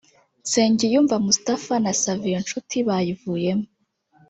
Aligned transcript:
Nsengiyumva 0.43 1.15
Mustapha 1.25 1.75
na 1.83 1.91
Savio 2.01 2.37
Nshuti 2.43 2.75
bayivuyemo 2.87 3.67